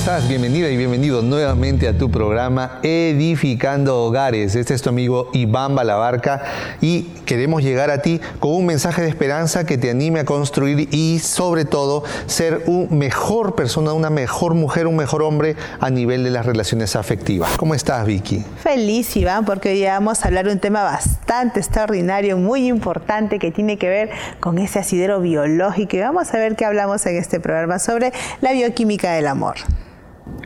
estás? 0.00 0.26
Bienvenida 0.26 0.70
y 0.70 0.78
bienvenido 0.78 1.20
nuevamente 1.20 1.86
a 1.86 1.92
tu 1.92 2.10
programa 2.10 2.78
Edificando 2.82 4.02
Hogares. 4.02 4.54
Este 4.54 4.72
es 4.72 4.80
tu 4.80 4.88
amigo 4.88 5.28
Iván 5.34 5.74
Balabarca 5.74 6.42
y 6.80 7.02
queremos 7.26 7.62
llegar 7.62 7.90
a 7.90 8.00
ti 8.00 8.18
con 8.38 8.52
un 8.52 8.64
mensaje 8.64 9.02
de 9.02 9.08
esperanza 9.08 9.66
que 9.66 9.76
te 9.76 9.90
anime 9.90 10.20
a 10.20 10.24
construir 10.24 10.88
y 10.90 11.18
sobre 11.18 11.66
todo 11.66 12.02
ser 12.24 12.62
una 12.66 12.96
mejor 12.96 13.54
persona, 13.54 13.92
una 13.92 14.08
mejor 14.08 14.54
mujer, 14.54 14.86
un 14.86 14.96
mejor 14.96 15.22
hombre 15.22 15.54
a 15.80 15.90
nivel 15.90 16.24
de 16.24 16.30
las 16.30 16.46
relaciones 16.46 16.96
afectivas. 16.96 17.58
¿Cómo 17.58 17.74
estás, 17.74 18.06
Vicky? 18.06 18.42
Feliz, 18.62 19.14
Iván, 19.18 19.44
porque 19.44 19.68
hoy 19.68 19.84
vamos 19.84 20.24
a 20.24 20.28
hablar 20.28 20.46
de 20.46 20.52
un 20.52 20.60
tema 20.60 20.82
bastante 20.82 21.60
extraordinario, 21.60 22.38
muy 22.38 22.68
importante 22.68 23.38
que 23.38 23.50
tiene 23.50 23.76
que 23.76 23.90
ver 23.90 24.10
con 24.40 24.56
ese 24.56 24.78
asidero 24.78 25.20
biológico 25.20 25.98
y 25.98 26.00
vamos 26.00 26.32
a 26.32 26.38
ver 26.38 26.56
qué 26.56 26.64
hablamos 26.64 27.04
en 27.04 27.16
este 27.16 27.38
programa 27.38 27.78
sobre 27.78 28.14
la 28.40 28.52
bioquímica 28.52 29.12
del 29.12 29.26
amor. 29.26 29.56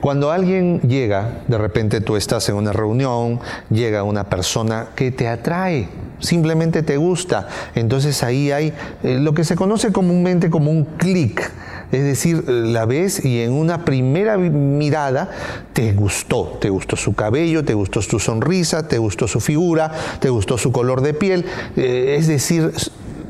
Cuando 0.00 0.30
alguien 0.30 0.80
llega, 0.80 1.42
de 1.48 1.56
repente 1.56 2.00
tú 2.00 2.16
estás 2.16 2.48
en 2.48 2.56
una 2.56 2.72
reunión, 2.72 3.40
llega 3.70 4.02
una 4.02 4.24
persona 4.24 4.88
que 4.94 5.10
te 5.10 5.28
atrae, 5.28 5.88
simplemente 6.18 6.82
te 6.82 6.98
gusta, 6.98 7.48
entonces 7.74 8.22
ahí 8.22 8.50
hay 8.50 8.74
eh, 9.02 9.18
lo 9.18 9.32
que 9.32 9.44
se 9.44 9.56
conoce 9.56 9.92
comúnmente 9.92 10.50
como 10.50 10.70
un 10.70 10.84
clic. 10.84 11.50
Es 11.92 12.02
decir, 12.02 12.48
la 12.48 12.86
ves 12.86 13.24
y 13.24 13.40
en 13.42 13.52
una 13.52 13.84
primera 13.84 14.36
mirada 14.36 15.30
te 15.72 15.92
gustó. 15.92 16.58
Te 16.60 16.68
gustó 16.68 16.96
su 16.96 17.14
cabello, 17.14 17.64
te 17.64 17.74
gustó 17.74 18.02
su 18.02 18.18
sonrisa, 18.18 18.88
te 18.88 18.98
gustó 18.98 19.28
su 19.28 19.38
figura, 19.38 19.92
te 20.18 20.28
gustó 20.28 20.58
su 20.58 20.72
color 20.72 21.02
de 21.02 21.14
piel. 21.14 21.44
Eh, 21.76 22.16
es 22.18 22.26
decir, 22.26 22.72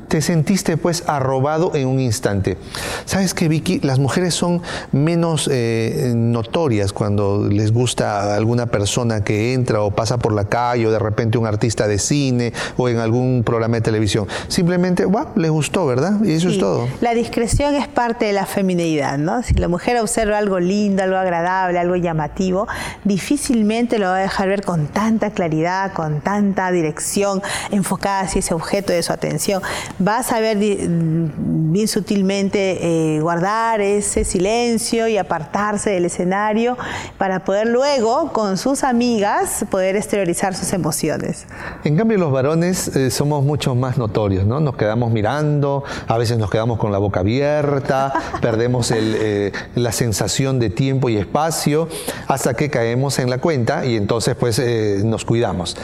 te 0.08 0.20
sentiste 0.20 0.76
pues 0.76 1.04
arrobado 1.06 1.74
en 1.74 1.88
un 1.88 2.00
instante. 2.00 2.56
¿Sabes 3.04 3.34
que 3.34 3.48
Vicky? 3.48 3.80
Las 3.80 3.98
mujeres 3.98 4.34
son 4.34 4.62
menos 4.92 5.48
eh, 5.50 6.12
notorias 6.14 6.92
cuando 6.92 7.48
les 7.48 7.72
gusta 7.72 8.34
alguna 8.34 8.66
persona 8.66 9.24
que 9.24 9.52
entra 9.54 9.82
o 9.82 9.90
pasa 9.90 10.18
por 10.18 10.32
la 10.32 10.44
calle 10.44 10.86
o 10.86 10.90
de 10.90 10.98
repente 10.98 11.38
un 11.38 11.46
artista 11.46 11.86
de 11.86 11.98
cine 11.98 12.52
o 12.76 12.88
en 12.88 12.98
algún 12.98 13.42
programa 13.44 13.76
de 13.76 13.80
televisión. 13.82 14.26
Simplemente, 14.48 15.04
wow, 15.04 15.28
le 15.36 15.48
gustó, 15.48 15.86
¿verdad? 15.86 16.22
Y 16.24 16.32
eso 16.32 16.48
es 16.48 16.58
todo. 16.58 16.88
La 17.00 17.14
discreción 17.14 17.74
es 17.74 17.88
parte 17.88 18.26
de 18.26 18.32
la 18.32 18.46
feminidad, 18.46 19.18
¿no? 19.18 19.42
Si 19.42 19.54
la 19.54 19.68
mujer 19.68 19.98
observa 20.00 20.38
algo 20.38 20.60
lindo, 20.60 21.02
algo 21.02 21.16
agradable, 21.16 21.78
algo 21.78 21.96
llamativo, 21.96 22.66
difícilmente 23.04 23.98
lo 23.98 24.06
va 24.06 24.16
a 24.16 24.20
dejar 24.20 24.48
ver 24.48 24.62
con 24.62 24.86
tanta 24.86 25.30
claridad, 25.30 25.92
con 25.92 26.20
tanta 26.20 26.70
dirección 26.70 27.42
enfocada 27.70 28.20
hacia 28.20 28.40
ese 28.40 28.54
objeto 28.54 28.92
de 28.92 29.02
su 29.02 29.12
atención 29.12 29.62
va 30.00 30.18
a 30.18 30.22
saber 30.22 30.58
bien 30.58 31.88
sutilmente 31.88 33.16
eh, 33.16 33.20
guardar 33.20 33.80
ese 33.80 34.24
silencio 34.24 35.08
y 35.08 35.16
apartarse 35.16 35.90
del 35.90 36.06
escenario 36.06 36.76
para 37.18 37.44
poder 37.44 37.68
luego 37.68 38.32
con 38.32 38.58
sus 38.58 38.84
amigas 38.84 39.64
poder 39.70 39.96
exteriorizar 39.96 40.54
sus 40.54 40.72
emociones. 40.72 41.46
En 41.84 41.96
cambio 41.96 42.18
los 42.18 42.32
varones 42.32 42.88
eh, 42.88 43.10
somos 43.10 43.44
mucho 43.44 43.74
más 43.74 43.98
notorios, 43.98 44.46
¿no? 44.46 44.60
Nos 44.60 44.76
quedamos 44.76 45.12
mirando, 45.12 45.84
a 46.06 46.18
veces 46.18 46.38
nos 46.38 46.50
quedamos 46.50 46.78
con 46.78 46.92
la 46.92 46.98
boca 46.98 47.20
abierta, 47.20 48.12
perdemos 48.40 48.92
eh, 48.94 49.52
la 49.74 49.92
sensación 49.92 50.58
de 50.58 50.70
tiempo 50.70 51.08
y 51.08 51.16
espacio 51.16 51.88
hasta 52.28 52.54
que 52.54 52.70
caemos 52.70 53.18
en 53.18 53.30
la 53.30 53.38
cuenta 53.38 53.84
y 53.84 53.96
entonces 53.96 54.34
pues 54.34 54.60
nos 55.04 55.24
cuidamos. 55.24 55.76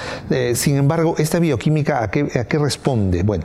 sin 0.54 0.76
embargo, 0.76 1.14
esta 1.18 1.38
bioquímica 1.38 2.02
¿a 2.02 2.10
qué, 2.10 2.28
a 2.38 2.44
qué 2.44 2.58
responde? 2.58 3.22
Bueno, 3.22 3.44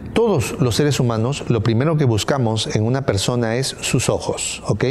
todos 0.13 0.59
los 0.59 0.75
seres 0.75 0.99
humanos, 0.99 1.45
lo 1.49 1.61
primero 1.61 1.97
que 1.97 2.05
buscamos 2.05 2.75
en 2.75 2.83
una 2.83 3.05
persona 3.05 3.55
es 3.55 3.75
sus 3.81 4.09
ojos, 4.09 4.61
¿ok? 4.67 4.83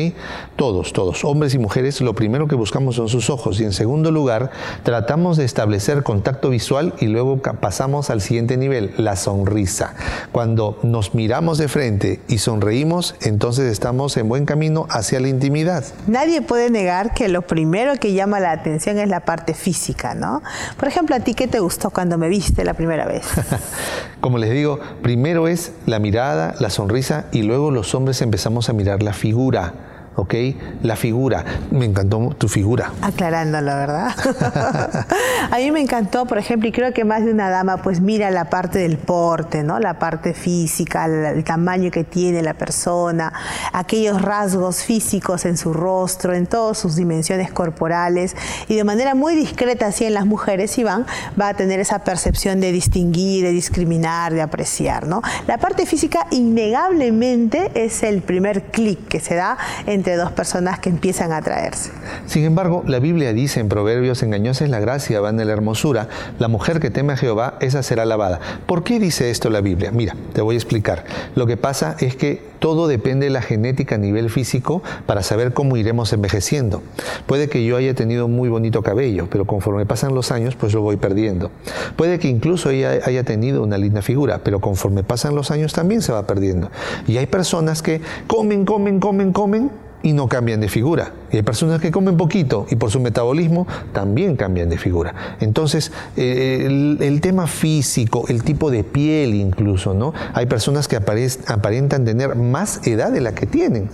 Todos, 0.56 0.92
todos, 0.92 1.24
hombres 1.24 1.54
y 1.54 1.58
mujeres, 1.58 2.00
lo 2.00 2.14
primero 2.14 2.48
que 2.48 2.54
buscamos 2.54 2.96
son 2.96 3.08
sus 3.08 3.30
ojos. 3.30 3.60
Y 3.60 3.64
en 3.64 3.72
segundo 3.72 4.10
lugar, 4.10 4.50
tratamos 4.82 5.36
de 5.36 5.44
establecer 5.44 6.02
contacto 6.02 6.50
visual 6.50 6.94
y 7.00 7.06
luego 7.06 7.38
pasamos 7.38 8.10
al 8.10 8.20
siguiente 8.20 8.56
nivel, 8.56 8.92
la 8.96 9.16
sonrisa. 9.16 9.94
Cuando 10.32 10.78
nos 10.82 11.14
miramos 11.14 11.58
de 11.58 11.68
frente 11.68 12.20
y 12.28 12.38
sonreímos, 12.38 13.14
entonces 13.20 13.70
estamos 13.70 14.16
en 14.16 14.28
buen 14.28 14.46
camino 14.46 14.86
hacia 14.90 15.20
la 15.20 15.28
intimidad. 15.28 15.84
Nadie 16.06 16.42
puede 16.42 16.70
negar 16.70 17.14
que 17.14 17.28
lo 17.28 17.42
primero 17.42 17.94
que 17.96 18.12
llama 18.12 18.40
la 18.40 18.52
atención 18.52 18.98
es 18.98 19.08
la 19.08 19.20
parte 19.20 19.54
física, 19.54 20.14
¿no? 20.14 20.42
Por 20.78 20.88
ejemplo, 20.88 21.16
¿a 21.16 21.20
ti 21.20 21.34
qué 21.34 21.48
te 21.48 21.60
gustó 21.60 21.90
cuando 21.90 22.18
me 22.18 22.28
viste 22.28 22.64
la 22.64 22.74
primera 22.74 23.06
vez? 23.06 23.26
Como 24.20 24.38
les 24.38 24.50
digo, 24.50 24.78
primero 25.10 25.48
es 25.48 25.72
la 25.86 25.98
mirada, 25.98 26.54
la 26.60 26.70
sonrisa 26.70 27.24
y 27.32 27.42
luego 27.42 27.72
los 27.72 27.96
hombres 27.96 28.22
empezamos 28.22 28.68
a 28.68 28.72
mirar 28.72 29.02
la 29.02 29.12
figura. 29.12 29.89
¿Ok? 30.20 30.34
La 30.82 30.96
figura. 30.96 31.44
Me 31.70 31.84
encantó 31.84 32.34
tu 32.36 32.48
figura. 32.48 32.92
Aclarándolo, 33.02 33.74
¿verdad? 33.74 34.10
a 35.50 35.56
mí 35.58 35.70
me 35.70 35.80
encantó, 35.80 36.26
por 36.26 36.38
ejemplo, 36.38 36.68
y 36.68 36.72
creo 36.72 36.92
que 36.92 37.04
más 37.04 37.24
de 37.24 37.32
una 37.32 37.50
dama 37.50 37.78
pues 37.78 38.00
mira 38.00 38.30
la 38.30 38.50
parte 38.50 38.78
del 38.78 38.98
porte, 38.98 39.62
¿no? 39.62 39.78
La 39.78 39.98
parte 39.98 40.34
física, 40.34 41.06
el, 41.06 41.44
tamaño 41.44 41.90
que 41.90 42.04
tiene 42.04 42.42
la 42.42 42.54
persona, 42.54 43.32
aquellos 43.72 44.20
rasgos 44.22 44.82
físicos 44.82 45.44
en 45.44 45.56
su 45.56 45.72
rostro, 45.72 46.34
en 46.34 46.46
todas 46.46 46.78
sus 46.78 46.96
dimensiones 46.96 47.52
corporales 47.52 48.36
y 48.68 48.76
de 48.76 48.84
manera 48.84 49.14
muy 49.14 49.34
discreta 49.34 49.86
así 49.86 50.04
en 50.04 50.14
las 50.14 50.26
mujeres 50.26 50.76
Iván 50.78 51.06
va 51.40 51.48
a 51.48 51.54
tener 51.54 51.80
esa 51.80 52.00
percepción 52.00 52.60
de 52.60 52.72
distinguir, 52.72 53.44
de 53.44 53.52
discriminar, 53.52 54.32
de 54.34 54.42
apreciar, 54.42 55.06
¿no? 55.06 55.22
La 55.46 55.58
parte 55.58 55.86
física 55.86 56.26
innegablemente 56.30 57.70
es 57.74 58.02
el 58.02 58.22
primer 58.22 58.64
clic 58.64 59.08
que 59.08 59.20
se 59.20 59.34
da 59.34 59.56
entre 59.86 60.09
dos 60.16 60.32
personas 60.32 60.78
que 60.78 60.88
empiezan 60.88 61.32
a 61.32 61.38
atraerse. 61.38 61.90
Sin 62.26 62.44
embargo, 62.44 62.84
la 62.86 62.98
Biblia 62.98 63.32
dice 63.32 63.60
en 63.60 63.68
Proverbios, 63.68 64.22
engañosa 64.22 64.64
es 64.64 64.70
la 64.70 64.80
gracia, 64.80 65.20
van 65.20 65.36
de 65.36 65.44
la 65.44 65.52
hermosura, 65.52 66.08
la 66.38 66.48
mujer 66.48 66.80
que 66.80 66.90
teme 66.90 67.12
a 67.12 67.16
Jehová, 67.16 67.56
esa 67.60 67.82
será 67.82 68.02
alabada. 68.02 68.40
¿Por 68.66 68.84
qué 68.84 68.98
dice 68.98 69.30
esto 69.30 69.50
la 69.50 69.60
Biblia? 69.60 69.90
Mira, 69.90 70.16
te 70.32 70.40
voy 70.40 70.54
a 70.54 70.58
explicar. 70.58 71.04
Lo 71.34 71.46
que 71.46 71.56
pasa 71.56 71.96
es 72.00 72.16
que 72.16 72.50
todo 72.60 72.86
depende 72.88 73.26
de 73.26 73.30
la 73.30 73.42
genética 73.42 73.96
a 73.96 73.98
nivel 73.98 74.30
físico 74.30 74.82
para 75.06 75.22
saber 75.22 75.52
cómo 75.52 75.76
iremos 75.76 76.12
envejeciendo. 76.12 76.82
Puede 77.26 77.48
que 77.48 77.64
yo 77.64 77.76
haya 77.76 77.94
tenido 77.94 78.28
muy 78.28 78.48
bonito 78.48 78.82
cabello, 78.82 79.28
pero 79.30 79.46
conforme 79.46 79.86
pasan 79.86 80.14
los 80.14 80.30
años, 80.30 80.56
pues 80.56 80.74
lo 80.74 80.82
voy 80.82 80.96
perdiendo. 80.96 81.50
Puede 81.96 82.18
que 82.18 82.28
incluso 82.28 82.70
ella 82.70 83.00
haya 83.04 83.24
tenido 83.24 83.62
una 83.62 83.78
linda 83.78 84.02
figura, 84.02 84.40
pero 84.44 84.60
conforme 84.60 85.02
pasan 85.02 85.34
los 85.34 85.50
años 85.50 85.72
también 85.72 86.02
se 86.02 86.12
va 86.12 86.26
perdiendo. 86.26 86.70
Y 87.06 87.16
hay 87.16 87.26
personas 87.26 87.82
que 87.82 88.02
comen, 88.26 88.64
comen, 88.64 89.00
comen, 89.00 89.32
comen 89.32 89.70
y 90.02 90.12
no 90.12 90.28
cambian 90.28 90.60
de 90.60 90.68
figura. 90.68 91.12
Y 91.32 91.36
hay 91.36 91.42
personas 91.42 91.80
que 91.80 91.90
comen 91.90 92.16
poquito 92.16 92.66
y 92.70 92.76
por 92.76 92.90
su 92.90 93.00
metabolismo 93.00 93.66
también 93.92 94.36
cambian 94.36 94.68
de 94.68 94.78
figura. 94.78 95.14
Entonces, 95.40 95.92
eh, 96.16 96.96
el, 97.00 97.20
tema 97.20 97.46
físico, 97.46 98.24
el 98.28 98.42
tipo 98.42 98.70
de 98.70 98.82
piel 98.82 99.34
incluso, 99.34 99.94
¿no? 99.94 100.12
Hay 100.34 100.46
personas 100.46 100.88
que 100.88 100.96
aparentan 100.96 102.04
tener 102.04 102.34
más 102.34 102.86
edad 102.86 103.12
de 103.12 103.20
la 103.20 103.34
que 103.34 103.46
tienen. 103.46 103.90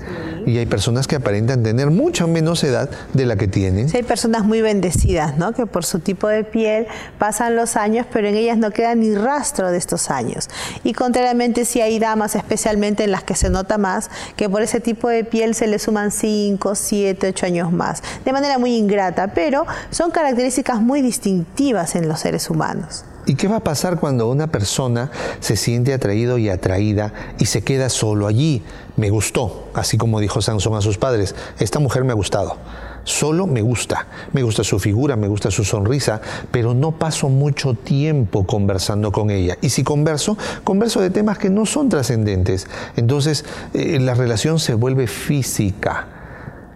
Y 0.47 0.59
hay 0.59 0.67
personas 0.67 1.09
que 1.09 1.17
aparentan 1.17 1.63
tener 1.65 1.91
mucha 1.91 2.27
menos 2.27 2.63
edad 2.63 2.89
de 3.13 3.27
la 3.27 3.37
que 3.37 3.49
tienen. 3.49 3.89
Sí, 3.89 3.97
hay 3.97 4.03
personas 4.05 4.45
muy 4.45 4.63
bendecidas, 4.63 5.37
¿no? 5.37 5.53
Que 5.53 5.67
por 5.67 5.85
su 5.85 5.99
tipo 5.99 6.29
de 6.29 6.45
piel 6.45 6.87
pasan 7.19 7.57
los 7.57 7.77
años, 7.77 8.07
pero 8.13 8.29
en 8.29 8.37
ellas 8.37 8.57
no 8.57 8.71
queda 8.71 8.95
ni 8.95 9.15
rastro 9.15 9.73
de 9.73 9.79
estos 9.79 10.11
años. 10.11 10.49
Y 10.85 10.93
contrariamente, 10.93 11.65
si 11.65 11.81
hay 11.81 11.99
damas, 11.99 12.37
especialmente 12.37 13.05
en 13.05 13.11
las 13.11 13.25
que 13.25 13.35
se 13.35 13.51
nota 13.51 13.77
más, 13.77 14.09
que 14.37 14.49
por 14.49 14.63
ese 14.63 14.79
tipo 14.81 15.09
de 15.09 15.25
piel 15.25 15.55
se 15.55 15.67
les 15.67 15.89
suman 15.97 16.11
5, 16.11 16.75
7, 16.75 17.29
ocho 17.29 17.47
años 17.47 17.73
más, 17.73 18.03
de 18.23 18.33
manera 18.33 18.59
muy 18.59 18.77
ingrata, 18.77 19.29
pero 19.29 19.65
son 19.91 20.11
características 20.11 20.79
muy 20.81 21.01
distintivas 21.01 21.95
en 21.97 22.07
los 22.07 22.21
seres 22.21 22.51
humanos. 22.51 23.05
¿Y 23.25 23.35
qué 23.35 23.49
va 23.49 23.57
a 23.57 23.61
pasar 23.61 23.99
cuando 23.99 24.29
una 24.29 24.47
persona 24.47 25.11
se 25.41 25.57
siente 25.57 25.95
atraído 25.95 26.37
y 26.37 26.51
atraída 26.51 27.13
y 27.39 27.47
se 27.47 27.63
queda 27.63 27.89
solo 27.89 28.27
allí? 28.27 28.63
Me 28.97 29.09
gustó, 29.09 29.69
así 29.73 29.97
como 29.97 30.21
dijo 30.21 30.43
Sansón 30.43 30.75
a 30.75 30.83
sus 30.83 30.99
padres, 30.99 31.35
esta 31.59 31.79
mujer 31.79 32.05
me 32.05 32.13
ha 32.13 32.15
gustado. 32.15 32.59
Solo 33.07 33.47
me 33.47 33.63
gusta, 33.63 34.09
me 34.33 34.43
gusta 34.43 34.65
su 34.65 34.81
figura, 34.81 35.15
me 35.15 35.29
gusta 35.29 35.49
su 35.53 35.63
sonrisa, 35.63 36.21
pero 36.51 36.75
no 36.75 36.91
paso 36.91 37.29
mucho 37.29 37.75
tiempo 37.75 38.45
conversando 38.45 39.13
con 39.13 39.31
ella. 39.31 39.57
Y 39.61 39.69
si 39.69 39.85
converso, 39.85 40.37
converso 40.65 41.01
de 41.01 41.11
temas 41.11 41.39
que 41.39 41.49
no 41.49 41.67
son 41.67 41.89
trascendentes. 41.89 42.67
Entonces 42.97 43.45
eh, 43.75 44.01
la 44.01 44.15
relación 44.15 44.59
se 44.59 44.75
vuelve 44.75 45.07
física 45.07 46.09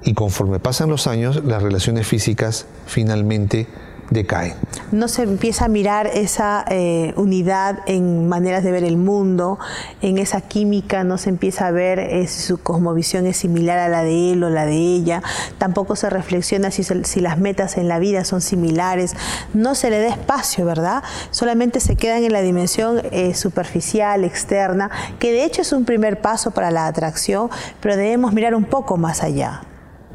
y 0.04 0.14
conforme 0.14 0.60
pasan 0.60 0.88
los 0.88 1.08
años, 1.08 1.44
las 1.44 1.64
relaciones 1.64 2.06
físicas 2.06 2.66
finalmente 2.86 3.66
decaen. 4.10 4.54
No 4.92 5.08
se 5.08 5.22
empieza 5.22 5.66
a 5.66 5.68
mirar 5.68 6.08
esa 6.08 6.64
eh, 6.68 7.14
unidad 7.16 7.78
en 7.86 8.28
maneras 8.28 8.64
de 8.64 8.72
ver 8.72 8.84
el 8.84 8.96
mundo, 8.96 9.58
en 10.02 10.18
esa 10.18 10.40
química 10.40 11.04
no 11.04 11.16
se 11.16 11.30
empieza 11.30 11.68
a 11.68 11.70
ver 11.70 12.00
eh, 12.00 12.26
si 12.26 12.42
su 12.42 12.58
cosmovisión 12.58 13.26
es 13.26 13.36
similar 13.36 13.78
a 13.78 13.88
la 13.88 14.02
de 14.02 14.32
él 14.32 14.42
o 14.42 14.50
la 14.50 14.66
de 14.66 14.76
ella, 14.76 15.22
tampoco 15.58 15.96
se 15.96 16.10
reflexiona 16.10 16.70
si, 16.70 16.82
si 16.82 17.20
las 17.20 17.38
metas 17.38 17.76
en 17.76 17.88
la 17.88 17.98
vida 17.98 18.24
son 18.24 18.40
similares, 18.40 19.14
no 19.54 19.74
se 19.74 19.90
le 19.90 20.00
da 20.00 20.08
espacio, 20.08 20.64
¿verdad? 20.64 21.02
Solamente 21.30 21.80
se 21.80 21.96
quedan 21.96 22.24
en 22.24 22.32
la 22.32 22.42
dimensión 22.42 23.00
eh, 23.12 23.34
superficial, 23.34 24.24
externa, 24.24 24.90
que 25.18 25.32
de 25.32 25.44
hecho 25.44 25.62
es 25.62 25.72
un 25.72 25.84
primer 25.84 26.20
paso 26.20 26.50
para 26.50 26.70
la 26.70 26.86
atracción, 26.86 27.48
pero 27.80 27.96
debemos 27.96 28.32
mirar 28.32 28.54
un 28.54 28.64
poco 28.64 28.96
más 28.96 29.22
allá. 29.22 29.62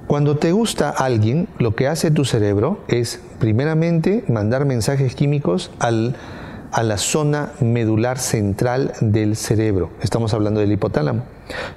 Cuando 0.08 0.38
te 0.38 0.52
gusta 0.52 0.90
alguien, 0.90 1.48
lo 1.58 1.76
que 1.76 1.88
hace 1.88 2.12
tu 2.12 2.26
cerebro 2.26 2.84
es, 2.88 3.20
primeramente, 3.40 4.24
mandar 4.28 4.66
mensajes 4.66 5.16
químicos 5.16 5.72
al 5.80 6.16
a 6.76 6.84
la 6.84 6.98
zona 6.98 7.54
medular 7.62 8.20
central 8.20 8.92
del 9.00 9.38
cerebro. 9.38 9.92
Estamos 10.02 10.34
hablando 10.34 10.60
del 10.60 10.74
hipotálamo. 10.74 11.24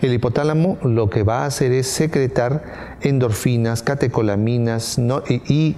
El 0.01 0.15
hipotálamo 0.15 0.79
lo 0.83 1.11
que 1.11 1.23
va 1.23 1.43
a 1.43 1.47
hacer 1.47 1.73
es 1.73 1.89
secretar 1.89 2.97
endorfinas, 3.03 3.83
catecolaminas 3.83 4.99
y, 5.49 5.77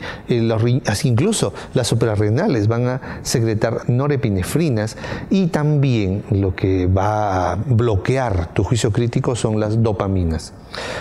incluso 1.02 1.52
las 1.74 1.88
suprarrenales 1.88 2.68
van 2.68 2.86
a 2.86 3.00
secretar 3.22 3.88
norepinefrinas 3.88 4.96
y 5.28 5.48
también 5.48 6.22
lo 6.30 6.54
que 6.54 6.86
va 6.86 7.52
a 7.52 7.56
bloquear 7.56 8.52
tu 8.54 8.64
juicio 8.64 8.92
crítico 8.92 9.34
son 9.34 9.58
las 9.58 9.82
dopaminas. 9.82 10.52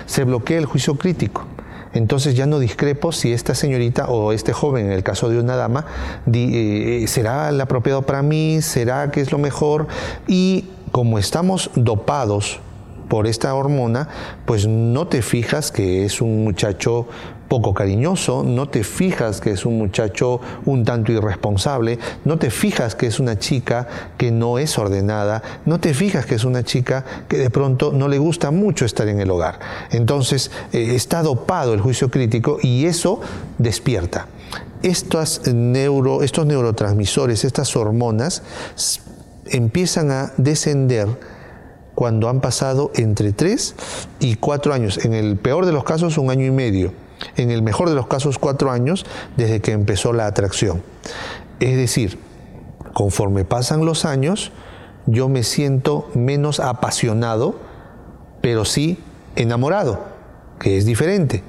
Se 0.06 0.24
bloquea 0.24 0.57
el 0.57 0.65
juicio 0.65 0.95
crítico 0.95 1.45
entonces 1.94 2.35
ya 2.35 2.45
no 2.45 2.59
discrepo 2.59 3.12
si 3.12 3.33
esta 3.33 3.56
señorita 3.56 4.07
o 4.09 4.31
este 4.31 4.53
joven, 4.53 4.88
en 4.88 4.92
el 4.92 5.03
caso 5.03 5.30
de 5.30 5.39
una 5.39 5.56
dama, 5.56 5.85
eh, 6.31 7.06
será 7.07 7.50
el 7.50 7.59
apropiado 7.59 8.03
para 8.03 8.21
mí, 8.21 8.62
será 8.62 9.09
que 9.12 9.21
es 9.21 9.31
lo 9.31 9.38
mejor. 9.38 9.88
Y 10.27 10.65
como 10.92 11.18
estamos 11.18 11.71
dopados 11.75 12.59
por 13.09 13.27
esta 13.27 13.53
hormona, 13.53 14.07
pues 14.45 14.67
no 14.67 15.07
te 15.07 15.21
fijas 15.21 15.71
que 15.71 16.06
es 16.06 16.21
un 16.21 16.44
muchacho 16.44 17.07
poco 17.50 17.73
cariñoso, 17.73 18.44
no 18.44 18.69
te 18.69 18.83
fijas 18.83 19.41
que 19.41 19.51
es 19.51 19.65
un 19.65 19.77
muchacho 19.77 20.39
un 20.65 20.85
tanto 20.85 21.11
irresponsable, 21.11 21.97
no 22.23 22.38
te 22.38 22.51
fijas 22.51 22.95
que 22.95 23.07
es 23.07 23.19
una 23.19 23.39
chica 23.39 23.88
que 24.17 24.31
no 24.31 24.59
es 24.59 24.77
ordenada, 24.77 25.41
no 25.65 25.79
te 25.79 25.95
fijas 25.95 26.27
que 26.27 26.35
es 26.35 26.45
una 26.45 26.63
chica 26.63 27.03
que 27.27 27.38
de 27.38 27.50
pronto 27.50 27.91
no 27.91 28.07
le 28.07 28.19
gusta 28.19 28.51
mucho 28.51 28.85
estar 28.85 29.07
en 29.07 29.19
el 29.19 29.31
hogar. 29.31 29.59
Entonces 29.89 30.51
eh, 30.71 30.94
está 30.94 31.23
dopado 31.23 31.73
el 31.73 31.81
juicio 31.81 32.09
crítico 32.09 32.59
y 32.61 32.85
eso 32.85 33.19
despierta. 33.57 34.27
Neuro, 35.53 36.23
estos 36.23 36.45
neurotransmisores, 36.45 37.44
estas 37.44 37.75
hormonas, 37.75 38.44
empiezan 39.47 40.11
a 40.11 40.31
descender 40.38 41.07
cuando 41.99 42.29
han 42.29 42.39
pasado 42.39 42.91
entre 42.95 43.33
3 43.33 43.75
y 44.21 44.35
4 44.35 44.73
años, 44.73 45.03
en 45.03 45.13
el 45.13 45.35
peor 45.35 45.65
de 45.65 45.73
los 45.73 45.83
casos 45.83 46.17
un 46.17 46.31
año 46.31 46.45
y 46.45 46.49
medio, 46.49 46.93
en 47.35 47.51
el 47.51 47.61
mejor 47.61 47.89
de 47.89 47.95
los 47.95 48.07
casos 48.07 48.39
cuatro 48.39 48.71
años 48.71 49.05
desde 49.35 49.59
que 49.59 49.73
empezó 49.73 50.13
la 50.13 50.25
atracción. 50.25 50.81
Es 51.59 51.75
decir, 51.75 52.17
conforme 52.93 53.43
pasan 53.43 53.83
los 53.83 54.05
años, 54.05 54.53
yo 55.07 55.27
me 55.27 55.43
siento 55.43 56.09
menos 56.13 56.61
apasionado, 56.61 57.59
pero 58.39 58.63
sí 58.63 59.03
enamorado, 59.35 59.99
que 60.57 60.77
es 60.77 60.85
diferente. 60.85 61.43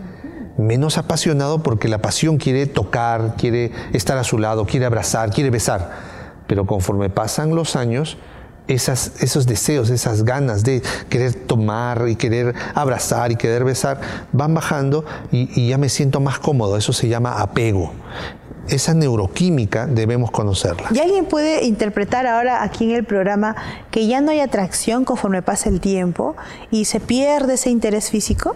Menos 0.59 0.99
apasionado 0.99 1.63
porque 1.63 1.87
la 1.87 1.99
pasión 1.99 2.39
quiere 2.39 2.67
tocar, 2.67 3.37
quiere 3.37 3.71
estar 3.93 4.19
a 4.19 4.25
su 4.25 4.37
lado, 4.37 4.67
quiere 4.67 4.87
abrazar, 4.87 5.31
quiere 5.31 5.51
besar. 5.51 5.93
Pero 6.49 6.67
conforme 6.67 7.09
pasan 7.09 7.55
los 7.55 7.77
años, 7.77 8.19
esos 8.75 9.47
deseos, 9.47 9.91
esas 9.91 10.25
ganas 10.25 10.63
de 10.65 10.83
querer 11.09 11.35
tomar 11.35 12.09
y 12.09 12.17
querer 12.17 12.55
abrazar 12.75 13.33
y 13.33 13.37
querer 13.37 13.65
besar, 13.65 14.01
van 14.33 14.55
bajando 14.55 15.05
y, 15.33 15.69
ya 15.69 15.79
me 15.79 15.89
siento 15.89 16.21
más 16.21 16.39
cómodo. 16.39 16.77
Eso 16.77 16.93
se 16.93 17.09
llama 17.09 17.41
apego 17.41 17.93
esa 18.69 18.95
neuroquímica 18.95 19.87
debemos 19.89 20.31
conocerla. 20.31 20.91
¿Y 20.95 21.01
alguien 21.01 21.25
puede 21.25 21.65
interpretar 21.65 22.27
ahora 22.29 22.63
aquí 22.63 22.85
en 22.85 22.95
el 22.95 23.05
programa 23.05 23.57
que 23.91 24.07
ya 24.07 24.21
no 24.21 24.31
hay 24.31 24.39
atracción 24.39 25.05
conforme 25.05 25.43
pasa 25.43 25.69
el 25.69 25.81
tiempo 25.81 26.37
y 26.71 26.85
se 26.85 27.01
pierde 27.01 27.55
ese 27.55 27.71
interés 27.71 28.11
físico? 28.11 28.55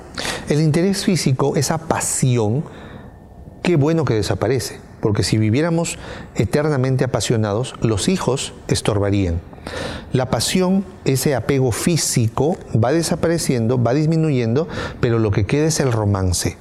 El 0.48 0.60
interés 0.60 1.04
físico, 1.04 1.56
esa 1.56 1.78
pasión, 1.78 2.64
qué 3.64 3.74
bueno 3.74 4.04
que 4.04 4.14
desaparece, 4.14 4.78
porque 5.00 5.24
si 5.24 5.36
viviéramos 5.36 5.98
eternamente 6.36 7.02
apasionados, 7.02 7.74
los 7.80 8.08
hijos 8.08 8.52
estorbarían. 8.68 9.40
La 10.12 10.30
pasión, 10.30 10.84
ese 11.04 11.34
apego 11.34 11.72
físico, 11.72 12.56
va 12.72 12.92
desapareciendo, 12.92 13.82
va 13.82 13.94
disminuyendo, 13.94 14.68
pero 15.00 15.18
lo 15.18 15.30
que 15.30 15.46
queda 15.46 15.66
es 15.66 15.80
el 15.80 15.92
romance. 15.92 16.56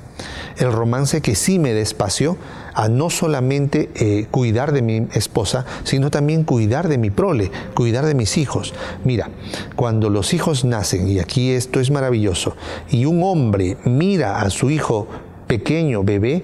El 0.58 0.72
romance 0.72 1.22
que 1.22 1.36
sí 1.36 1.60
me 1.60 1.74
da 1.74 1.80
espacio 1.80 2.38
a 2.74 2.88
no 2.88 3.10
solamente 3.10 3.90
eh, 3.96 4.28
cuidar 4.30 4.72
de 4.72 4.82
mi 4.82 5.08
esposa, 5.14 5.66
sino 5.84 6.12
también 6.12 6.44
cuidar 6.44 6.88
de 6.88 6.98
mi 6.98 7.10
prole, 7.10 7.52
cuidar 7.76 8.06
de 8.06 8.16
mis 8.16 8.38
hijos. 8.38 8.74
Mira, 9.04 9.30
cuando 9.76 10.10
los 10.10 10.34
hijos 10.34 10.66
nacen, 10.66 11.08
y 11.08 11.20
aquí 11.20 11.52
esto 11.52 11.80
es 11.80 11.92
maravilloso, 11.92 12.56
y 12.90 13.06
un 13.06 13.24
hombre 13.24 13.78
mira 13.86 14.42
a 14.42 14.50
su 14.50 14.70
hijo 14.70 15.08
pequeño, 15.48 16.04
bebé, 16.04 16.44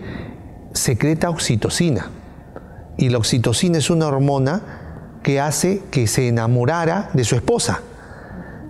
secreta 0.73 1.29
oxitocina. 1.29 2.09
Y 2.97 3.09
la 3.09 3.17
oxitocina 3.17 3.77
es 3.77 3.89
una 3.89 4.07
hormona 4.07 4.78
que 5.23 5.39
hace 5.39 5.81
que 5.91 6.07
se 6.07 6.27
enamorara 6.27 7.09
de 7.13 7.23
su 7.23 7.35
esposa. 7.35 7.81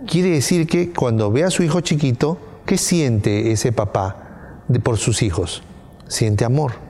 Quiere 0.08 0.32
decir 0.32 0.68
que 0.68 0.92
cuando 0.92 1.32
ve 1.32 1.44
a 1.44 1.52
su 1.52 1.64
hijo 1.64 1.82
chiquito, 1.82 2.38
¿qué 2.66 2.78
siente 2.78 3.52
ese 3.52 3.72
papá 3.72 4.64
por 4.84 4.98
sus 4.98 5.22
hijos? 5.22 5.64
Siente 6.08 6.46
amor 6.46 6.90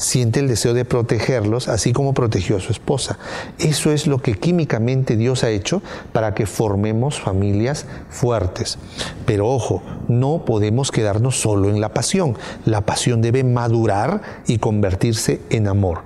siente 0.00 0.40
el 0.40 0.48
deseo 0.48 0.72
de 0.72 0.86
protegerlos, 0.86 1.68
así 1.68 1.92
como 1.92 2.14
protegió 2.14 2.56
a 2.56 2.60
su 2.60 2.72
esposa. 2.72 3.18
Eso 3.58 3.92
es 3.92 4.06
lo 4.06 4.18
que 4.18 4.34
químicamente 4.34 5.16
Dios 5.16 5.44
ha 5.44 5.50
hecho 5.50 5.82
para 6.12 6.34
que 6.34 6.46
formemos 6.46 7.20
familias 7.20 7.84
fuertes. 8.08 8.78
Pero 9.26 9.46
ojo, 9.48 9.82
no 10.08 10.44
podemos 10.46 10.90
quedarnos 10.90 11.38
solo 11.38 11.68
en 11.68 11.82
la 11.82 11.90
pasión. 11.90 12.36
La 12.64 12.80
pasión 12.80 13.20
debe 13.20 13.44
madurar 13.44 14.22
y 14.46 14.58
convertirse 14.58 15.42
en 15.50 15.68
amor. 15.68 16.00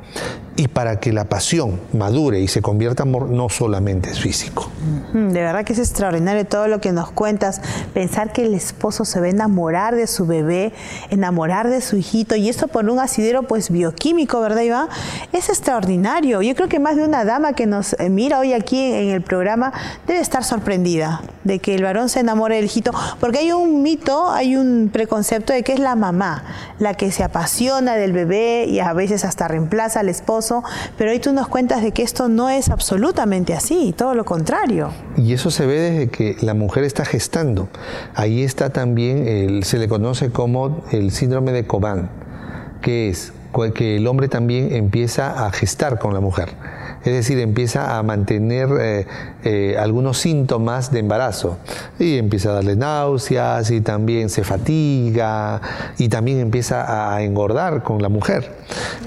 Y 0.57 0.69
para 0.69 1.01
que 1.01 1.13
la 1.13 1.25
pasión 1.25 1.81
madure 1.93 2.39
y 2.41 2.47
se 2.47 2.63
convierta 2.63 3.03
en 3.03 3.09
amor, 3.09 3.29
no 3.29 3.49
solamente 3.49 4.11
es 4.11 4.21
físico. 4.21 4.71
De 5.13 5.41
verdad 5.43 5.65
que 5.65 5.73
es 5.73 5.81
extraordinario 5.81 6.47
todo 6.47 6.69
lo 6.69 6.81
que 6.81 6.93
nos 6.93 7.11
cuentas. 7.11 7.61
Pensar 7.93 8.33
que 8.33 8.47
el 8.47 8.55
esposo 8.55 9.05
se 9.05 9.19
va 9.19 9.27
a 9.27 9.31
enamorar 9.31 9.97
de 9.97 10.07
su 10.07 10.27
bebé, 10.27 10.73
enamorar 11.11 11.69
de 11.69 11.81
su 11.81 11.97
hijito, 11.97 12.37
y 12.37 12.49
esto 12.49 12.69
por 12.69 12.89
un 12.89 13.01
asidero 13.01 13.43
pues 13.43 13.71
bioquímico, 13.71 14.41
¿verdad, 14.41 14.63
Iván? 14.63 14.89
Es 15.33 15.49
extraordinario. 15.49 16.41
Yo 16.41 16.55
creo 16.55 16.69
que 16.69 16.79
más 16.79 16.95
de 16.95 17.05
una 17.05 17.25
dama 17.25 17.55
que 17.55 17.67
nos 17.67 17.95
eh, 17.95 18.09
mira 18.09 18.39
hoy 18.39 18.53
aquí 18.53 18.81
en 18.81 19.09
el 19.09 19.23
programa 19.23 19.73
debe 20.07 20.21
estar 20.21 20.45
sorprendida 20.45 21.23
de 21.43 21.59
que 21.59 21.75
el 21.75 21.83
varón 21.83 22.09
se 22.09 22.21
enamore 22.21 22.57
del 22.57 22.67
hijito, 22.67 22.93
porque 23.19 23.39
hay 23.39 23.51
un 23.51 23.83
mito, 23.83 24.31
hay 24.31 24.55
un 24.57 24.89
preconcepto 24.93 25.53
de 25.53 25.65
que 25.65 25.73
es 25.73 25.81
la 25.81 25.97
mamá 25.97 26.45
la 26.79 26.95
que 26.95 27.11
se 27.11 27.25
apasiona 27.25 27.97
del 27.97 28.13
bebé 28.13 28.67
y 28.69 28.79
a 28.81 28.93
veces 28.93 29.25
hasta 29.25 29.49
reemplaza 29.49 30.01
al 30.01 30.09
esposo 30.09 30.44
pero 30.99 31.11
hoy 31.11 31.21
tú 31.21 31.33
nos 31.33 31.49
cuentas 31.49 31.83
de 31.83 31.93
que 31.93 32.03
esto 32.03 32.29
no 32.29 32.49
es 32.49 32.69
absolutamente 32.69 33.55
así, 33.55 33.95
todo 33.97 34.15
lo 34.15 34.25
contrario. 34.25 34.91
Y 35.17 35.33
eso 35.33 35.51
se 35.51 35.67
ve 35.67 35.79
desde 35.79 36.09
que 36.09 36.37
la 36.41 36.55
mujer 36.55 36.85
está 36.85 37.05
gestando. 37.05 37.69
Ahí 38.15 38.43
está 38.43 38.71
también, 38.71 39.63
se 39.63 39.79
le 39.79 39.89
conoce 39.89 40.31
como 40.31 40.85
el 40.91 41.11
síndrome 41.11 41.53
de 41.53 41.67
Coban, 41.67 42.11
que 42.83 43.09
es 43.09 43.33
que 43.75 43.97
el 43.97 44.07
hombre 44.09 44.29
también 44.29 44.75
empieza 44.75 45.47
a 45.47 45.53
gestar 45.53 45.99
con 46.01 46.13
la 46.13 46.21
mujer 46.21 46.49
es 47.05 47.13
decir, 47.13 47.39
empieza 47.39 47.99
a 47.99 48.03
mantener 48.03 48.69
eh, 48.81 49.07
eh, 49.45 49.77
algunos 49.79 50.19
síntomas 50.19 50.91
de 50.91 51.01
embarazo 51.01 51.59
y 51.99 52.17
empieza 52.17 52.51
a 52.51 52.53
darle 52.55 52.77
náuseas 52.77 53.71
y 53.71 53.81
también 53.81 54.31
se 54.31 54.43
fatiga 54.43 55.61
y 55.99 56.09
también 56.09 56.41
empieza 56.41 57.15
a 57.15 57.23
engordar 57.23 57.83
con 57.83 58.01
la 58.01 58.09
mujer. 58.09 58.53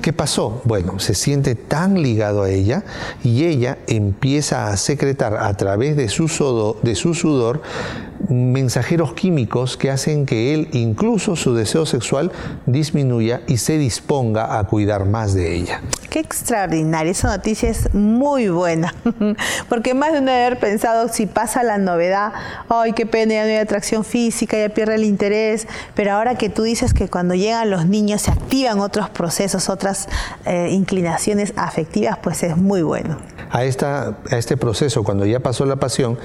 ¿Qué 0.02 0.14
pasó? 0.14 0.62
Bueno, 0.64 1.00
se 1.00 1.16
siente 1.16 1.56
tan 1.56 2.02
ligado 2.02 2.44
a 2.44 2.50
ella 2.50 2.84
y 3.24 3.46
ella 3.46 3.80
empieza 3.88 4.68
a 4.68 4.78
secretar 4.78 5.38
a 5.38 5.54
través 5.56 5.98
de 5.98 6.08
su, 6.10 6.78
de 6.84 6.96
su 6.96 7.14
sudor 7.14 7.62
mensajeros 8.30 9.14
químicos 9.14 9.78
que 9.78 9.92
hacen 9.92 10.26
que 10.26 10.54
él, 10.54 10.70
incluso 10.74 11.36
su 11.36 11.54
deseo 11.54 11.86
sexual, 11.86 12.32
disminuya 12.66 13.42
y 13.48 13.58
se 13.58 13.78
disponga 13.78 14.58
a 14.60 14.64
cuidar 14.66 15.06
más 15.06 15.34
de 15.34 15.56
ella. 15.56 15.82
Qué 16.10 16.20
extraordinaria, 16.20 17.12
esa 17.12 17.30
noticia 17.30 17.70
es 17.70 17.94
muy 17.94 18.50
buena, 18.50 18.94
porque 19.70 19.94
más 19.94 20.14
de 20.14 20.20
uno 20.20 20.32
debe 20.32 20.46
haber 20.46 20.60
pensado 20.60 21.10
si 21.10 21.26
pasa 21.26 21.64
la 21.64 21.78
novedad, 21.78 22.34
ay, 22.70 22.94
qué 22.94 23.06
pena, 23.06 23.34
ya 23.34 23.44
no 23.44 23.50
hay 23.50 23.58
atracción 23.58 24.04
física, 24.04 24.58
ya 24.58 24.70
pierde 24.70 24.96
el 24.96 25.04
interés, 25.04 25.68
pero 25.96 26.14
ahora 26.14 26.36
que 26.36 26.50
tú 26.50 26.64
dices 26.64 26.94
que 26.94 27.10
cuando 27.10 27.36
llegan 27.36 27.70
los 27.70 27.86
niños 27.86 28.24
se 28.24 28.32
activan 28.32 28.80
otros 28.80 29.10
procesos, 29.10 29.70
otras 29.70 30.08
eh, 30.46 30.70
inclinaciones 30.72 31.54
afectivas, 31.56 32.18
pues 32.22 32.44
es 32.44 32.58
muy 32.58 32.82
bueno. 32.82 33.18
A, 33.52 33.64
esta, 33.64 34.18
a 34.30 34.38
este 34.38 34.58
proceso, 34.58 35.04
cuando 35.04 35.26
ya 35.26 35.40
pasó 35.40 35.66
la 35.66 35.78
pasión, 35.78 36.18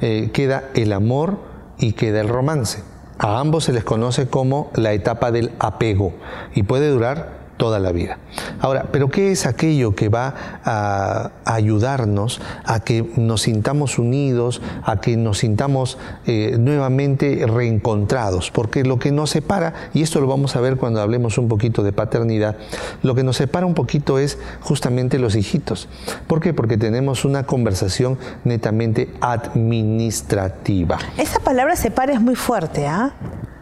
eh, 0.00 0.30
queda 0.32 0.64
el 0.74 0.92
amor 0.92 1.38
y 1.78 1.92
queda 1.92 2.20
el 2.20 2.28
romance. 2.28 2.82
A 3.18 3.40
ambos 3.40 3.64
se 3.64 3.72
les 3.72 3.84
conoce 3.84 4.28
como 4.28 4.70
la 4.74 4.92
etapa 4.92 5.30
del 5.30 5.52
apego 5.58 6.12
y 6.54 6.64
puede 6.64 6.90
durar 6.90 7.35
toda 7.56 7.78
la 7.78 7.92
vida. 7.92 8.18
Ahora, 8.60 8.86
¿pero 8.92 9.08
qué 9.08 9.32
es 9.32 9.46
aquello 9.46 9.94
que 9.94 10.08
va 10.08 10.34
a 10.64 11.30
ayudarnos 11.44 12.40
a 12.64 12.80
que 12.80 13.04
nos 13.16 13.42
sintamos 13.42 13.98
unidos, 13.98 14.60
a 14.84 15.00
que 15.00 15.16
nos 15.16 15.38
sintamos 15.38 15.98
eh, 16.26 16.56
nuevamente 16.58 17.44
reencontrados? 17.46 18.50
Porque 18.50 18.84
lo 18.84 18.98
que 18.98 19.12
nos 19.12 19.30
separa, 19.30 19.74
y 19.94 20.02
esto 20.02 20.20
lo 20.20 20.26
vamos 20.26 20.56
a 20.56 20.60
ver 20.60 20.76
cuando 20.76 21.00
hablemos 21.00 21.38
un 21.38 21.48
poquito 21.48 21.82
de 21.82 21.92
paternidad, 21.92 22.56
lo 23.02 23.14
que 23.14 23.22
nos 23.22 23.36
separa 23.36 23.66
un 23.66 23.74
poquito 23.74 24.18
es 24.18 24.38
justamente 24.60 25.18
los 25.18 25.34
hijitos. 25.34 25.88
¿Por 26.26 26.40
qué? 26.40 26.54
Porque 26.54 26.76
tenemos 26.76 27.24
una 27.24 27.44
conversación 27.44 28.18
netamente 28.44 29.12
administrativa. 29.20 30.98
Esa 31.16 31.40
palabra 31.40 31.76
separa 31.76 32.12
es 32.12 32.20
muy 32.20 32.36
fuerte, 32.36 32.86
¿ah? 32.86 33.14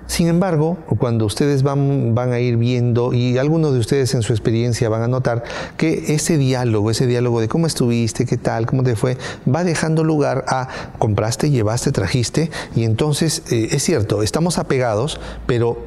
Sin 0.07 0.29
embargo, 0.29 0.77
cuando 0.99 1.25
ustedes 1.25 1.63
van, 1.63 2.15
van, 2.15 2.33
a 2.33 2.39
ir 2.39 2.57
viendo, 2.57 3.13
y 3.13 3.39
algunos 3.39 3.73
de 3.73 3.79
ustedes 3.79 4.15
en 4.15 4.23
su 4.23 4.33
experiencia 4.33 4.89
van 4.89 5.03
a 5.03 5.09
notar 5.09 5.45
que 5.77 6.15
ese 6.15 6.37
diálogo, 6.37 6.91
ese 6.91 7.07
diálogo 7.07 7.41
de 7.41 7.49
cómo 7.49 7.67
estuviste, 7.67 8.27
qué 8.27 8.37
tal, 8.37 8.67
cómo 8.67 8.83
te 8.83 8.97
fue, 8.97 9.17
va 9.53 9.65
dejando 9.65 10.05
lugar 10.05 10.45
a 10.49 10.69
compraste, 10.99 11.51
llevaste, 11.51 11.91
trajiste, 11.91 12.51
y 12.77 12.85
entonces 12.85 13.43
eh, 13.51 13.69
es 13.73 13.83
cierto, 13.83 14.23
estamos 14.23 14.59
apegados, 14.59 15.21
pero 15.47 15.79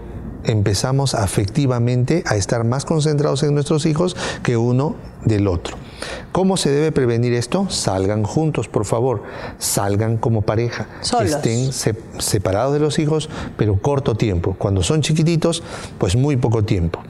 empezamos 0.44 1.14
afectivamente 1.14 2.24
a 2.26 2.36
estar 2.36 2.64
más 2.64 2.86
concentrados 2.86 3.44
en 3.44 3.54
nuestros 3.54 3.86
hijos 3.86 4.16
que 4.44 4.58
uno 4.58 4.96
del 5.28 5.48
otro. 5.48 5.78
¿Cómo 6.32 6.58
se 6.58 6.70
debe 6.70 6.92
prevenir 6.92 7.34
esto? 7.34 7.68
Salgan 7.70 8.24
juntos, 8.24 8.68
por 8.68 8.86
favor. 8.86 9.24
Salgan 9.58 10.18
como 10.18 10.42
pareja. 10.42 10.88
Estén 11.24 11.72
separados 12.20 12.74
de 12.74 12.80
los 12.80 13.00
hijos, 13.00 13.30
pero 13.58 13.82
corto 13.82 14.16
tiempo. 14.16 14.56
Cuando 14.58 14.84
son 14.84 15.02
chiquititos, 15.02 15.64
pues 15.98 16.16
muy 16.16 16.38
poco 16.38 16.64
tiempo. 16.64 17.02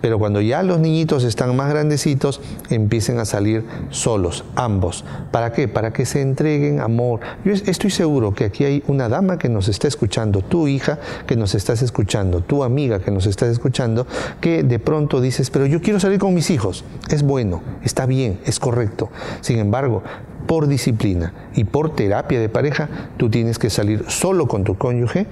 Pero 0.00 0.18
cuando 0.18 0.40
ya 0.40 0.62
los 0.62 0.78
niñitos 0.80 1.24
están 1.24 1.54
más 1.56 1.70
grandecitos, 1.70 2.40
empiecen 2.70 3.18
a 3.18 3.24
salir 3.24 3.64
solos, 3.90 4.44
ambos. 4.54 5.04
¿Para 5.30 5.52
qué? 5.52 5.68
Para 5.68 5.92
que 5.92 6.06
se 6.06 6.20
entreguen 6.20 6.80
amor. 6.80 7.20
Yo 7.44 7.52
estoy 7.52 7.90
seguro 7.90 8.34
que 8.34 8.44
aquí 8.44 8.64
hay 8.64 8.82
una 8.86 9.08
dama 9.08 9.38
que 9.38 9.48
nos 9.48 9.68
está 9.68 9.88
escuchando, 9.88 10.42
tu 10.42 10.68
hija 10.68 10.98
que 11.26 11.36
nos 11.36 11.54
estás 11.54 11.82
escuchando, 11.82 12.40
tu 12.40 12.64
amiga 12.64 13.00
que 13.00 13.10
nos 13.10 13.26
estás 13.26 13.48
escuchando, 13.48 14.06
que 14.40 14.62
de 14.62 14.78
pronto 14.78 15.20
dices, 15.20 15.50
pero 15.50 15.66
yo 15.66 15.80
quiero 15.80 16.00
salir 16.00 16.18
con 16.18 16.34
mis 16.34 16.50
hijos. 16.50 16.84
Es 17.10 17.22
bueno, 17.22 17.62
está 17.84 18.06
bien, 18.06 18.40
es 18.44 18.58
correcto. 18.58 19.10
Sin 19.40 19.58
embargo, 19.58 20.02
por 20.46 20.66
disciplina 20.66 21.34
y 21.54 21.64
por 21.64 21.94
terapia 21.94 22.40
de 22.40 22.48
pareja, 22.48 22.88
tú 23.18 23.28
tienes 23.28 23.58
que 23.58 23.70
salir 23.70 24.04
solo 24.08 24.48
con 24.48 24.64
tu 24.64 24.76
cónyuge 24.76 25.26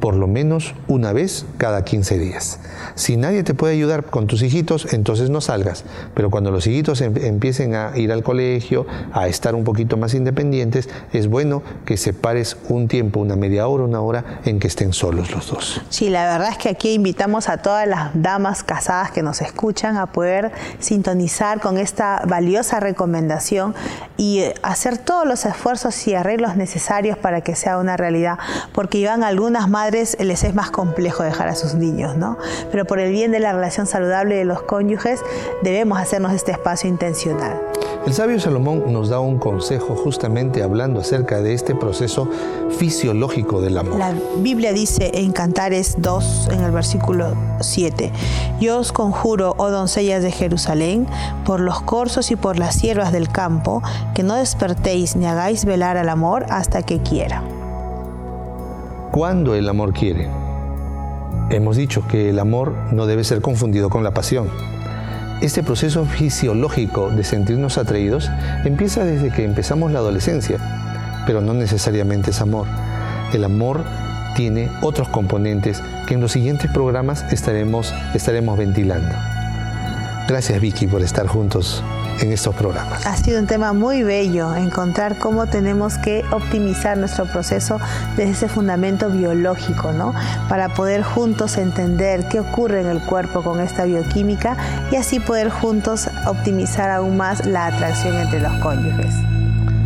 por 0.00 0.14
lo 0.14 0.26
menos 0.26 0.74
una 0.86 1.12
vez 1.12 1.44
cada 1.56 1.84
15 1.84 2.18
días. 2.18 2.60
Si 2.94 3.16
nadie 3.16 3.42
te 3.42 3.54
puede 3.54 3.74
ayudar 3.74 4.04
con 4.04 4.26
tus 4.26 4.42
hijitos, 4.42 4.92
entonces 4.92 5.30
no 5.30 5.40
salgas. 5.40 5.84
Pero 6.14 6.30
cuando 6.30 6.50
los 6.50 6.66
hijitos 6.66 7.00
em, 7.00 7.16
empiecen 7.16 7.74
a 7.74 7.96
ir 7.96 8.12
al 8.12 8.22
colegio, 8.22 8.86
a 9.12 9.28
estar 9.28 9.54
un 9.54 9.64
poquito 9.64 9.96
más 9.96 10.14
independientes, 10.14 10.88
es 11.12 11.28
bueno 11.28 11.62
que 11.84 11.96
separes 11.96 12.56
un 12.68 12.88
tiempo, 12.88 13.20
una 13.20 13.36
media 13.36 13.66
hora, 13.66 13.84
una 13.84 14.00
hora, 14.00 14.40
en 14.44 14.60
que 14.60 14.68
estén 14.68 14.92
solos 14.92 15.30
los 15.32 15.48
dos. 15.50 15.80
Sí, 15.88 16.10
la 16.10 16.24
verdad 16.24 16.50
es 16.50 16.58
que 16.58 16.68
aquí 16.68 16.92
invitamos 16.92 17.48
a 17.48 17.58
todas 17.58 17.86
las 17.86 18.10
damas 18.14 18.62
casadas 18.62 19.10
que 19.10 19.22
nos 19.22 19.40
escuchan 19.42 19.96
a 19.96 20.06
poder 20.06 20.52
sintonizar 20.78 21.60
con 21.60 21.78
esta 21.78 22.22
valiosa 22.26 22.80
recomendación 22.80 23.74
y 24.16 24.40
eh, 24.40 24.54
hacer 24.62 24.98
todos 24.98 25.26
los 25.26 25.44
esfuerzos 25.44 26.06
y 26.06 26.14
arreglos 26.14 26.56
necesarios 26.56 27.18
para 27.18 27.40
que 27.40 27.56
sea 27.56 27.78
una 27.78 27.96
realidad, 27.96 28.38
porque 28.72 28.98
iban 28.98 29.24
algunas 29.24 29.68
madres 29.68 29.87
les 29.90 30.44
es 30.44 30.54
más 30.54 30.70
complejo 30.70 31.22
dejar 31.22 31.48
a 31.48 31.54
sus 31.54 31.74
niños, 31.74 32.16
¿no? 32.16 32.38
Pero 32.70 32.84
por 32.84 32.98
el 32.98 33.10
bien 33.12 33.32
de 33.32 33.40
la 33.40 33.52
relación 33.52 33.86
saludable 33.86 34.36
de 34.36 34.44
los 34.44 34.62
cónyuges 34.62 35.20
debemos 35.62 35.98
hacernos 35.98 36.32
este 36.32 36.52
espacio 36.52 36.88
intencional. 36.88 37.60
El 38.06 38.14
sabio 38.14 38.40
Salomón 38.40 38.84
nos 38.92 39.10
da 39.10 39.20
un 39.20 39.38
consejo 39.38 39.94
justamente 39.94 40.62
hablando 40.62 41.00
acerca 41.00 41.42
de 41.42 41.52
este 41.52 41.74
proceso 41.74 42.28
fisiológico 42.78 43.60
del 43.60 43.76
amor. 43.76 43.98
La 43.98 44.14
Biblia 44.38 44.72
dice 44.72 45.10
en 45.14 45.32
Cantares 45.32 45.96
2, 45.98 46.48
en 46.52 46.64
el 46.64 46.70
versículo 46.70 47.34
7, 47.60 48.10
Yo 48.60 48.78
os 48.78 48.92
conjuro, 48.92 49.54
oh 49.58 49.70
doncellas 49.70 50.22
de 50.22 50.30
Jerusalén, 50.30 51.06
por 51.44 51.60
los 51.60 51.82
corzos 51.82 52.30
y 52.30 52.36
por 52.36 52.58
las 52.58 52.76
siervas 52.76 53.12
del 53.12 53.28
campo, 53.28 53.82
que 54.14 54.22
no 54.22 54.36
despertéis 54.36 55.16
ni 55.16 55.26
hagáis 55.26 55.64
velar 55.64 55.96
al 55.96 56.08
amor 56.08 56.46
hasta 56.48 56.82
que 56.82 57.02
quiera 57.02 57.42
cuando 59.10 59.54
el 59.54 59.68
amor 59.68 59.92
quiere. 59.92 60.28
Hemos 61.50 61.76
dicho 61.76 62.06
que 62.06 62.30
el 62.30 62.38
amor 62.38 62.74
no 62.92 63.06
debe 63.06 63.24
ser 63.24 63.40
confundido 63.40 63.88
con 63.88 64.04
la 64.04 64.12
pasión. 64.12 64.48
Este 65.40 65.62
proceso 65.62 66.04
fisiológico 66.04 67.10
de 67.10 67.24
sentirnos 67.24 67.78
atraídos 67.78 68.30
empieza 68.64 69.04
desde 69.04 69.30
que 69.30 69.44
empezamos 69.44 69.92
la 69.92 70.00
adolescencia, 70.00 70.58
pero 71.26 71.40
no 71.40 71.54
necesariamente 71.54 72.30
es 72.30 72.40
amor. 72.40 72.66
El 73.32 73.44
amor 73.44 73.84
tiene 74.34 74.70
otros 74.82 75.08
componentes 75.08 75.82
que 76.06 76.14
en 76.14 76.20
los 76.20 76.32
siguientes 76.32 76.70
programas 76.70 77.24
estaremos, 77.32 77.94
estaremos 78.14 78.58
ventilando. 78.58 79.14
Gracias 80.28 80.60
Vicky 80.60 80.86
por 80.86 81.02
estar 81.02 81.26
juntos 81.26 81.82
en 82.20 82.32
estos 82.32 82.54
programas. 82.54 83.06
Ha 83.06 83.16
sido 83.16 83.40
un 83.40 83.46
tema 83.46 83.72
muy 83.72 84.02
bello, 84.02 84.54
encontrar 84.54 85.18
cómo 85.18 85.46
tenemos 85.46 85.98
que 85.98 86.24
optimizar 86.32 86.96
nuestro 86.98 87.26
proceso 87.26 87.78
desde 88.16 88.32
ese 88.32 88.48
fundamento 88.48 89.10
biológico, 89.10 89.92
¿no? 89.92 90.14
Para 90.48 90.68
poder 90.70 91.02
juntos 91.02 91.56
entender 91.56 92.28
qué 92.28 92.40
ocurre 92.40 92.80
en 92.80 92.86
el 92.88 93.00
cuerpo 93.00 93.42
con 93.42 93.60
esta 93.60 93.84
bioquímica 93.84 94.56
y 94.90 94.96
así 94.96 95.20
poder 95.20 95.50
juntos 95.50 96.08
optimizar 96.26 96.90
aún 96.90 97.16
más 97.16 97.46
la 97.46 97.66
atracción 97.66 98.16
entre 98.16 98.40
los 98.40 98.52
cónyuges. 98.60 99.14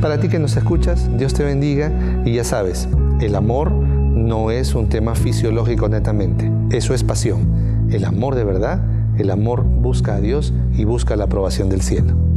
Para 0.00 0.18
ti 0.18 0.28
que 0.28 0.38
nos 0.38 0.56
escuchas, 0.56 1.08
Dios 1.16 1.32
te 1.34 1.44
bendiga 1.44 1.92
y 2.24 2.34
ya 2.34 2.44
sabes, 2.44 2.88
el 3.20 3.36
amor 3.36 3.70
no 3.70 4.50
es 4.50 4.74
un 4.74 4.88
tema 4.88 5.14
fisiológico 5.14 5.88
netamente, 5.88 6.50
eso 6.70 6.94
es 6.94 7.04
pasión. 7.04 7.88
El 7.90 8.04
amor 8.04 8.34
de 8.34 8.44
verdad 8.44 8.80
el 9.19 9.31
amor 9.31 9.62
busca 9.62 10.14
a 10.14 10.21
Dios 10.21 10.52
y 10.76 10.85
busca 10.85 11.16
la 11.16 11.25
aprobación 11.25 11.69
del 11.69 11.83
cielo. 11.83 12.31